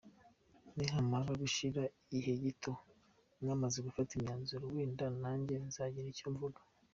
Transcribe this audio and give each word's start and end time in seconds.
"Nihamara 0.75 1.31
gushira 1.41 1.81
igihe 2.05 2.31
gito 2.43 2.71
mwamaze 3.41 3.77
gufata 3.87 4.11
imyanzuro, 4.17 4.63
wenda 4.75 5.05
nanjye 5.21 5.53
nzagira 5.67 6.07
icyo 6.13 6.27
mvuga. 6.35 6.59